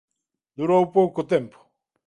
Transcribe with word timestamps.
Durou 0.57 0.83
pouco 0.97 1.21
tempo. 1.33 1.57